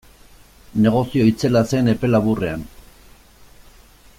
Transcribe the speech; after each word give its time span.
Negozio 0.85 1.27
itzela 1.31 1.61
zen 1.75 1.91
epe 1.93 2.09
laburrean. 2.13 2.65